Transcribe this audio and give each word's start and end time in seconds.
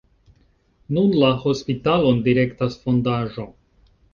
Nun 0.97 1.13
la 1.25 1.29
hospitalon 1.43 2.25
direktas 2.29 2.79
fondaĵo. 2.87 3.47